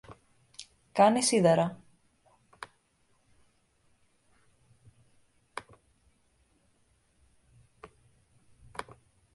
Κάνει 0.91 1.23
σίδερα. 1.23 1.79